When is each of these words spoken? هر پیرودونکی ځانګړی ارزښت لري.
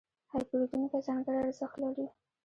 هر 0.31 0.41
پیرودونکی 0.49 0.99
ځانګړی 1.07 1.39
ارزښت 1.41 1.75
لري. 1.83 2.05